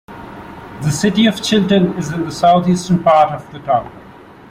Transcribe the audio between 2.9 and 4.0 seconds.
part of the town.